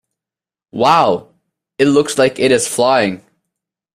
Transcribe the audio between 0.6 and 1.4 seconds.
Wow!